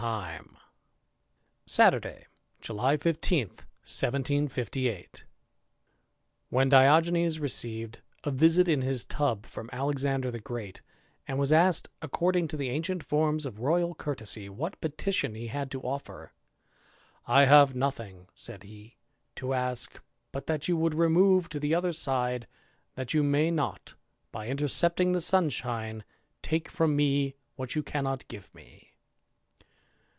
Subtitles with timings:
[0.01, 0.41] * Note
[1.67, 1.77] XXV., Appendix.
[1.77, 1.99] THE IDLER.
[2.01, 3.47] 283 Saturday y July 15,
[4.49, 5.09] 1758.
[5.13, 5.23] IX
[6.51, 10.81] rHEN Diogenes received a visit in his tub from ^ Alexander the Great,
[11.27, 15.69] and was asked, according to "ie ancient forms of royal courtesy, what petition he had
[15.71, 16.33] ^ offer;
[17.27, 18.97] "I have nothing," said he,
[19.35, 22.47] "to ask, but that you ^uld remove to the other side,
[22.95, 23.93] that you may not,
[24.31, 26.03] by '^tercepting the sunshine,
[26.41, 28.87] take from me what you cannot ive me."